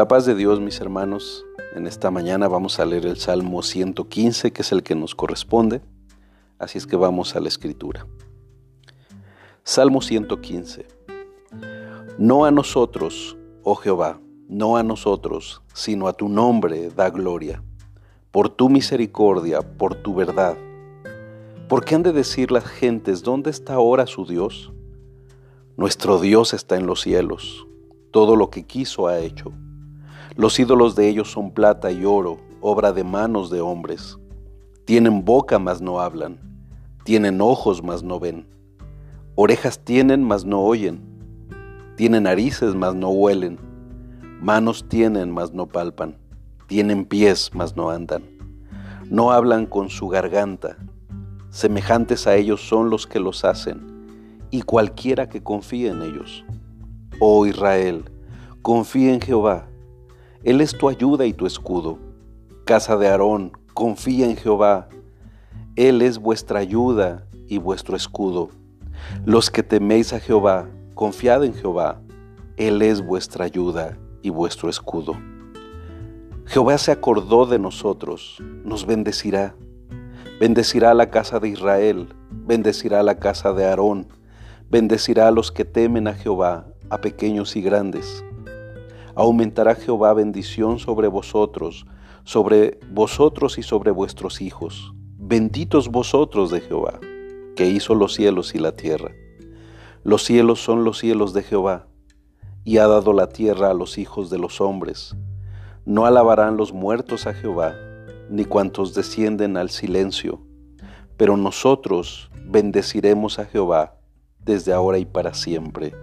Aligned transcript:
la 0.00 0.08
paz 0.08 0.24
de 0.24 0.34
Dios, 0.34 0.60
mis 0.60 0.80
hermanos, 0.80 1.44
en 1.74 1.86
esta 1.86 2.10
mañana 2.10 2.48
vamos 2.48 2.80
a 2.80 2.86
leer 2.86 3.04
el 3.04 3.18
Salmo 3.18 3.62
115, 3.62 4.50
que 4.50 4.62
es 4.62 4.72
el 4.72 4.82
que 4.82 4.94
nos 4.94 5.14
corresponde. 5.14 5.82
Así 6.58 6.78
es 6.78 6.86
que 6.86 6.96
vamos 6.96 7.36
a 7.36 7.40
la 7.40 7.48
escritura. 7.48 8.06
Salmo 9.62 10.00
115. 10.00 10.86
No 12.16 12.46
a 12.46 12.50
nosotros, 12.50 13.36
oh 13.62 13.74
Jehová, 13.74 14.18
no 14.48 14.78
a 14.78 14.82
nosotros, 14.82 15.60
sino 15.74 16.08
a 16.08 16.14
tu 16.14 16.30
nombre 16.30 16.88
da 16.88 17.10
gloria, 17.10 17.62
por 18.30 18.48
tu 18.48 18.70
misericordia, 18.70 19.60
por 19.60 19.96
tu 19.96 20.14
verdad. 20.14 20.56
¿Por 21.68 21.84
qué 21.84 21.96
han 21.96 22.02
de 22.02 22.14
decir 22.14 22.50
las 22.50 22.64
gentes, 22.64 23.22
¿dónde 23.22 23.50
está 23.50 23.74
ahora 23.74 24.06
su 24.06 24.24
Dios? 24.24 24.72
Nuestro 25.76 26.18
Dios 26.18 26.54
está 26.54 26.76
en 26.76 26.86
los 26.86 27.02
cielos, 27.02 27.66
todo 28.10 28.34
lo 28.34 28.48
que 28.48 28.64
quiso 28.64 29.06
ha 29.06 29.18
hecho. 29.18 29.52
Los 30.36 30.58
ídolos 30.60 30.94
de 30.94 31.08
ellos 31.08 31.30
son 31.30 31.50
plata 31.50 31.90
y 31.90 32.04
oro, 32.04 32.38
obra 32.60 32.92
de 32.92 33.02
manos 33.02 33.50
de 33.50 33.60
hombres. 33.60 34.16
Tienen 34.84 35.24
boca, 35.24 35.58
mas 35.58 35.82
no 35.82 36.00
hablan. 36.00 36.38
Tienen 37.04 37.40
ojos, 37.40 37.82
mas 37.82 38.04
no 38.04 38.20
ven. 38.20 38.46
Orejas 39.34 39.80
tienen, 39.80 40.22
mas 40.22 40.44
no 40.44 40.60
oyen. 40.60 41.00
Tienen 41.96 42.22
narices, 42.24 42.76
mas 42.76 42.94
no 42.94 43.10
huelen. 43.10 43.58
Manos 44.40 44.88
tienen, 44.88 45.32
mas 45.32 45.52
no 45.52 45.66
palpan. 45.66 46.16
Tienen 46.68 47.04
pies, 47.04 47.50
mas 47.52 47.76
no 47.76 47.90
andan. 47.90 48.22
No 49.10 49.32
hablan 49.32 49.66
con 49.66 49.90
su 49.90 50.08
garganta. 50.08 50.76
Semejantes 51.50 52.28
a 52.28 52.36
ellos 52.36 52.60
son 52.60 52.88
los 52.88 53.08
que 53.08 53.18
los 53.18 53.44
hacen, 53.44 54.38
y 54.52 54.62
cualquiera 54.62 55.28
que 55.28 55.42
confíe 55.42 55.88
en 55.88 56.02
ellos. 56.02 56.44
Oh 57.18 57.44
Israel, 57.44 58.04
confía 58.62 59.12
en 59.12 59.20
Jehová 59.20 59.69
él 60.42 60.62
es 60.62 60.76
tu 60.76 60.88
ayuda 60.88 61.26
y 61.26 61.34
tu 61.34 61.44
escudo. 61.44 61.98
Casa 62.64 62.96
de 62.96 63.08
Aarón, 63.08 63.52
confía 63.74 64.24
en 64.24 64.36
Jehová. 64.36 64.88
Él 65.76 66.00
es 66.00 66.18
vuestra 66.18 66.60
ayuda 66.60 67.26
y 67.46 67.58
vuestro 67.58 67.94
escudo. 67.94 68.48
Los 69.26 69.50
que 69.50 69.62
teméis 69.62 70.14
a 70.14 70.20
Jehová, 70.20 70.66
confiad 70.94 71.44
en 71.44 71.52
Jehová. 71.52 72.00
Él 72.56 72.80
es 72.80 73.04
vuestra 73.04 73.44
ayuda 73.44 73.98
y 74.22 74.30
vuestro 74.30 74.70
escudo. 74.70 75.14
Jehová 76.46 76.78
se 76.78 76.90
acordó 76.90 77.44
de 77.44 77.58
nosotros, 77.58 78.42
nos 78.64 78.86
bendecirá. 78.86 79.54
Bendecirá 80.40 80.94
la 80.94 81.10
casa 81.10 81.38
de 81.38 81.50
Israel, 81.50 82.14
bendecirá 82.30 83.02
la 83.02 83.18
casa 83.18 83.52
de 83.52 83.66
Aarón, 83.66 84.08
bendecirá 84.70 85.28
a 85.28 85.32
los 85.32 85.52
que 85.52 85.66
temen 85.66 86.08
a 86.08 86.14
Jehová, 86.14 86.66
a 86.88 86.98
pequeños 87.02 87.56
y 87.56 87.60
grandes. 87.60 88.24
Aumentará 89.14 89.74
Jehová 89.74 90.14
bendición 90.14 90.78
sobre 90.78 91.08
vosotros, 91.08 91.86
sobre 92.24 92.78
vosotros 92.90 93.58
y 93.58 93.62
sobre 93.62 93.90
vuestros 93.90 94.40
hijos. 94.40 94.92
Benditos 95.18 95.88
vosotros 95.88 96.50
de 96.50 96.60
Jehová, 96.60 97.00
que 97.56 97.66
hizo 97.68 97.94
los 97.94 98.14
cielos 98.14 98.54
y 98.54 98.58
la 98.58 98.72
tierra. 98.72 99.12
Los 100.02 100.24
cielos 100.24 100.60
son 100.60 100.84
los 100.84 100.98
cielos 100.98 101.32
de 101.34 101.42
Jehová, 101.42 101.86
y 102.64 102.78
ha 102.78 102.86
dado 102.86 103.12
la 103.12 103.28
tierra 103.28 103.70
a 103.70 103.74
los 103.74 103.98
hijos 103.98 104.30
de 104.30 104.38
los 104.38 104.60
hombres. 104.60 105.16
No 105.84 106.06
alabarán 106.06 106.56
los 106.56 106.72
muertos 106.72 107.26
a 107.26 107.34
Jehová, 107.34 107.74
ni 108.28 108.44
cuantos 108.44 108.94
descienden 108.94 109.56
al 109.56 109.70
silencio, 109.70 110.40
pero 111.16 111.36
nosotros 111.36 112.30
bendeciremos 112.46 113.38
a 113.38 113.44
Jehová 113.44 113.96
desde 114.38 114.72
ahora 114.72 114.98
y 114.98 115.04
para 115.04 115.34
siempre. 115.34 115.94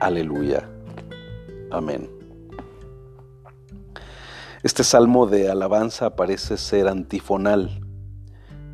Aleluya. 0.00 0.68
Amén. 1.70 2.19
Este 4.62 4.84
salmo 4.84 5.26
de 5.26 5.50
alabanza 5.50 6.16
parece 6.16 6.58
ser 6.58 6.86
antifonal. 6.86 7.80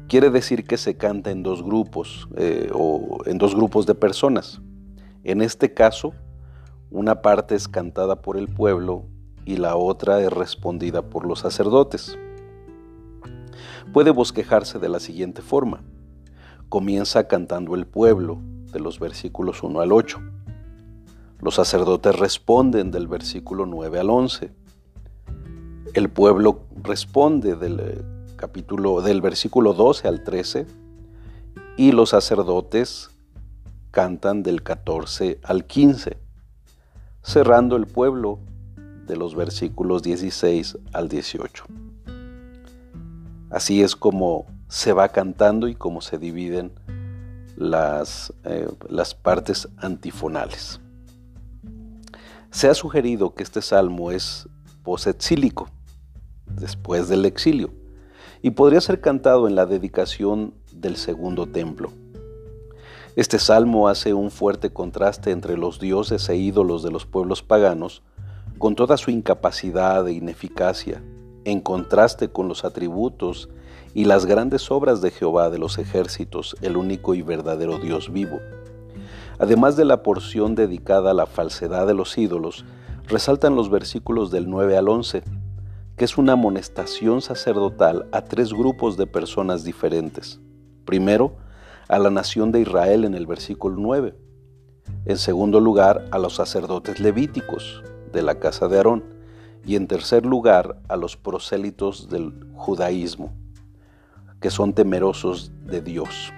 Quiere 0.08 0.30
decir 0.30 0.64
que 0.64 0.78
se 0.78 0.96
canta 0.96 1.30
en 1.30 1.44
dos 1.44 1.62
grupos 1.62 2.28
eh, 2.36 2.70
o 2.74 3.18
en 3.24 3.38
dos 3.38 3.54
grupos 3.54 3.86
de 3.86 3.94
personas. 3.94 4.60
En 5.22 5.40
este 5.40 5.74
caso, 5.74 6.12
una 6.90 7.22
parte 7.22 7.54
es 7.54 7.68
cantada 7.68 8.20
por 8.20 8.36
el 8.36 8.48
pueblo 8.48 9.04
y 9.44 9.58
la 9.58 9.76
otra 9.76 10.20
es 10.20 10.32
respondida 10.32 11.02
por 11.02 11.24
los 11.24 11.38
sacerdotes. 11.38 12.18
Puede 13.92 14.10
bosquejarse 14.10 14.80
de 14.80 14.88
la 14.88 14.98
siguiente 14.98 15.40
forma. 15.40 15.84
Comienza 16.68 17.28
cantando 17.28 17.76
el 17.76 17.86
pueblo, 17.86 18.40
de 18.72 18.80
los 18.80 18.98
versículos 18.98 19.62
1 19.62 19.80
al 19.80 19.92
8. 19.92 20.18
Los 21.38 21.54
sacerdotes 21.54 22.18
responden 22.18 22.90
del 22.90 23.06
versículo 23.06 23.66
9 23.66 24.00
al 24.00 24.10
11 24.10 24.65
el 25.94 26.08
pueblo 26.08 26.66
responde 26.82 27.56
del 27.56 27.80
eh, 27.80 28.02
capítulo 28.36 29.00
del 29.00 29.20
versículo 29.20 29.72
12 29.72 30.08
al 30.08 30.22
13 30.24 30.66
y 31.76 31.92
los 31.92 32.10
sacerdotes 32.10 33.10
cantan 33.90 34.42
del 34.42 34.62
14 34.62 35.40
al 35.42 35.64
15, 35.64 36.18
cerrando 37.22 37.76
el 37.76 37.86
pueblo 37.86 38.40
de 39.06 39.16
los 39.16 39.34
versículos 39.34 40.02
16 40.02 40.78
al 40.92 41.08
18. 41.08 41.64
Así 43.50 43.82
es 43.82 43.96
como 43.96 44.46
se 44.68 44.92
va 44.92 45.08
cantando 45.08 45.68
y 45.68 45.74
como 45.74 46.00
se 46.00 46.18
dividen 46.18 46.72
las, 47.56 48.32
eh, 48.44 48.68
las 48.88 49.14
partes 49.14 49.68
antifonales. 49.78 50.80
Se 52.50 52.68
ha 52.68 52.74
sugerido 52.74 53.34
que 53.34 53.42
este 53.42 53.62
salmo 53.62 54.10
es 54.10 54.48
posexílico, 54.86 55.66
después 56.46 57.08
del 57.08 57.24
exilio, 57.24 57.70
y 58.40 58.52
podría 58.52 58.80
ser 58.80 59.00
cantado 59.00 59.48
en 59.48 59.56
la 59.56 59.66
dedicación 59.66 60.54
del 60.70 60.96
segundo 60.96 61.48
templo. 61.48 61.90
Este 63.16 63.40
salmo 63.40 63.88
hace 63.88 64.14
un 64.14 64.30
fuerte 64.30 64.70
contraste 64.70 65.32
entre 65.32 65.56
los 65.56 65.80
dioses 65.80 66.28
e 66.28 66.36
ídolos 66.36 66.84
de 66.84 66.92
los 66.92 67.04
pueblos 67.04 67.42
paganos, 67.42 68.04
con 68.58 68.76
toda 68.76 68.96
su 68.96 69.10
incapacidad 69.10 70.06
e 70.06 70.12
ineficacia, 70.12 71.02
en 71.44 71.60
contraste 71.60 72.28
con 72.28 72.46
los 72.46 72.64
atributos 72.64 73.48
y 73.92 74.04
las 74.04 74.24
grandes 74.24 74.70
obras 74.70 75.00
de 75.00 75.10
Jehová 75.10 75.50
de 75.50 75.58
los 75.58 75.78
ejércitos, 75.78 76.54
el 76.62 76.76
único 76.76 77.16
y 77.16 77.22
verdadero 77.22 77.78
Dios 77.78 78.12
vivo. 78.12 78.38
Además 79.40 79.74
de 79.76 79.84
la 79.84 80.04
porción 80.04 80.54
dedicada 80.54 81.10
a 81.10 81.14
la 81.14 81.26
falsedad 81.26 81.88
de 81.88 81.94
los 81.94 82.16
ídolos, 82.16 82.64
resaltan 83.06 83.54
los 83.54 83.70
versículos 83.70 84.30
del 84.30 84.48
9 84.50 84.76
al 84.76 84.88
11, 84.88 85.22
que 85.96 86.04
es 86.04 86.18
una 86.18 86.32
amonestación 86.32 87.22
sacerdotal 87.22 88.08
a 88.12 88.22
tres 88.22 88.52
grupos 88.52 88.96
de 88.96 89.06
personas 89.06 89.64
diferentes. 89.64 90.40
Primero, 90.84 91.36
a 91.88 91.98
la 91.98 92.10
nación 92.10 92.52
de 92.52 92.60
Israel 92.60 93.04
en 93.04 93.14
el 93.14 93.26
versículo 93.26 93.76
9. 93.78 94.14
En 95.04 95.18
segundo 95.18 95.60
lugar, 95.60 96.04
a 96.10 96.18
los 96.18 96.34
sacerdotes 96.34 97.00
levíticos 97.00 97.82
de 98.12 98.22
la 98.22 98.36
casa 98.36 98.68
de 98.68 98.76
Aarón. 98.76 99.04
Y 99.64 99.76
en 99.76 99.88
tercer 99.88 100.26
lugar, 100.26 100.80
a 100.88 100.96
los 100.96 101.16
prosélitos 101.16 102.08
del 102.08 102.32
judaísmo, 102.54 103.32
que 104.40 104.50
son 104.50 104.74
temerosos 104.74 105.50
de 105.64 105.80
Dios. 105.80 106.32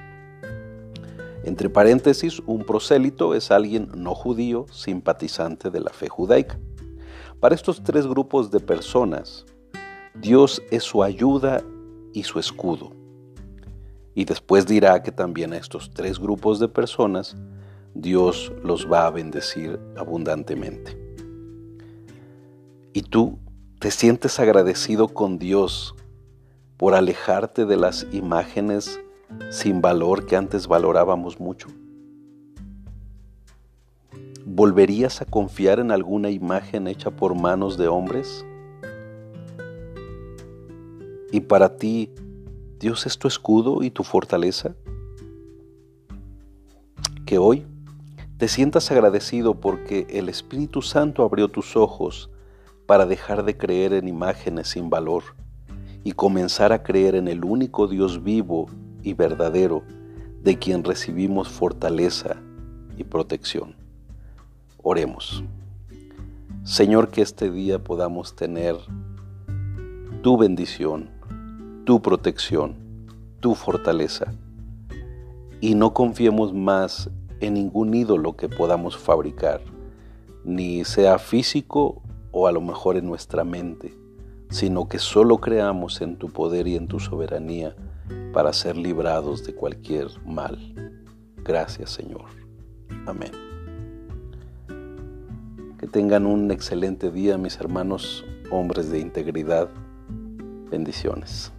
Entre 1.49 1.71
paréntesis, 1.71 2.43
un 2.45 2.63
prosélito 2.63 3.35
es 3.35 3.51
alguien 3.51 3.89
no 3.97 4.15
judío 4.15 4.67
simpatizante 4.71 5.71
de 5.71 5.81
la 5.81 5.89
fe 5.89 6.07
judaica. 6.07 6.59
Para 7.41 7.55
estos 7.55 7.83
tres 7.83 8.07
grupos 8.07 8.51
de 8.51 8.61
personas, 8.61 9.47
Dios 10.15 10.63
es 10.71 10.83
su 10.83 11.03
ayuda 11.03 11.63
y 12.13 12.25
su 12.25 12.39
escudo. 12.39 12.93
Y 14.15 14.27
después 14.27 14.67
dirá 14.67 15.03
que 15.03 15.11
también 15.11 15.55
a 15.55 15.57
estos 15.57 15.91
tres 15.91 16.19
grupos 16.19 16.61
de 16.61 16.69
personas, 16.69 17.35
Dios 17.95 18.53
los 18.63 18.87
va 18.87 19.07
a 19.07 19.11
bendecir 19.11 19.81
abundantemente. 19.97 20.99
¿Y 22.93 23.01
tú 23.01 23.39
te 23.79 23.91
sientes 23.91 24.39
agradecido 24.39 25.09
con 25.09 25.39
Dios 25.39 25.95
por 26.77 26.95
alejarte 26.95 27.65
de 27.65 27.79
las 27.79 28.07
imágenes 28.13 29.01
sin 29.51 29.81
valor 29.81 30.27
que 30.27 30.37
antes 30.37 30.67
valorábamos 30.67 31.41
mucho? 31.41 31.69
¿Volverías 34.45 35.21
a 35.21 35.25
confiar 35.25 35.79
en 35.79 35.91
alguna 35.91 36.31
imagen 36.31 36.87
hecha 36.87 37.11
por 37.11 37.35
manos 37.35 37.77
de 37.77 37.89
hombres? 37.89 38.45
¿Y 41.31 41.41
para 41.41 41.77
ti 41.77 42.11
Dios 42.79 43.07
es 43.07 43.19
tu 43.19 43.29
escudo 43.29 43.83
y 43.83 43.91
tu 43.91 44.03
fortaleza? 44.03 44.75
Que 47.27 47.39
hoy 47.39 47.67
te 48.39 48.49
sientas 48.49 48.91
agradecido 48.91 49.55
porque 49.55 50.07
el 50.11 50.29
Espíritu 50.29 50.81
Santo 50.81 51.23
abrió 51.23 51.49
tus 51.49 51.77
ojos 51.77 52.31
para 52.87 53.05
dejar 53.05 53.45
de 53.45 53.59
creer 53.59 53.93
en 53.93 54.09
imágenes 54.09 54.69
sin 54.69 54.89
valor 54.89 55.25
y 56.05 56.13
comenzar 56.13 56.73
a 56.73 56.83
creer 56.83 57.17
en 57.17 57.29
el 57.29 57.45
único 57.45 57.87
Dios 57.87 58.23
vivo 58.23 58.71
y 59.09 59.15
verdadero 59.15 59.83
de 60.43 60.59
quien 60.59 60.85
recibimos 60.85 61.49
fortaleza 61.49 62.37
y 62.99 63.05
protección. 63.05 63.75
Oremos. 64.83 65.43
Señor, 66.63 67.09
que 67.09 67.23
este 67.23 67.51
día 67.51 67.79
podamos 67.79 68.37
tener 68.37 68.77
tu 70.21 70.37
bendición, 70.37 71.09
tu 71.85 72.03
protección, 72.03 72.77
tu 73.41 73.55
fortaleza 73.55 74.35
y 75.63 75.75
no 75.75 75.95
confiemos 75.95 76.53
más 76.53 77.09
en 77.41 77.55
ningún 77.55 77.95
ídolo 77.95 78.37
que 78.37 78.51
podamos 78.51 78.99
fabricar, 78.99 79.63
ni 80.45 80.85
sea 80.85 81.19
físico 81.19 82.03
o 82.31 82.47
a 82.47 82.53
lo 82.53 82.61
mejor 82.61 82.99
en 82.99 83.07
nuestra 83.07 83.43
mente, 83.43 83.95
sino 84.51 84.87
que 84.87 84.99
solo 84.99 85.39
creamos 85.39 86.03
en 86.03 86.17
tu 86.17 86.29
poder 86.29 86.69
y 86.69 86.77
en 86.77 86.89
tu 86.89 87.01
soberanía 87.01 87.75
para 88.33 88.53
ser 88.53 88.77
librados 88.77 89.45
de 89.45 89.55
cualquier 89.55 90.09
mal. 90.25 90.59
Gracias 91.45 91.91
Señor. 91.91 92.27
Amén. 93.07 93.33
Que 95.79 95.87
tengan 95.87 96.27
un 96.27 96.51
excelente 96.51 97.11
día 97.11 97.39
mis 97.39 97.59
hermanos, 97.61 98.25
hombres 98.51 98.91
de 98.91 98.99
integridad. 98.99 99.69
Bendiciones. 100.71 101.53